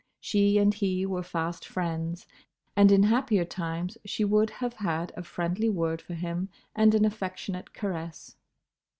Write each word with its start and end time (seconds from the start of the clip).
She 0.19 0.57
and 0.57 0.73
he 0.73 1.05
were 1.05 1.21
fast 1.21 1.63
friends, 1.63 2.25
and 2.75 2.91
in 2.91 3.03
happier 3.03 3.45
times 3.45 3.99
she 4.03 4.25
would 4.25 4.49
have 4.49 4.73
had 4.73 5.13
a 5.15 5.21
friendly 5.21 5.69
word 5.69 6.01
for 6.01 6.15
him 6.15 6.49
and 6.75 6.95
an 6.95 7.05
affectionate 7.05 7.71
caress. 7.75 8.35